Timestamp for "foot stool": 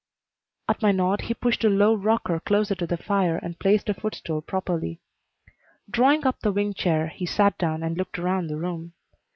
3.93-4.41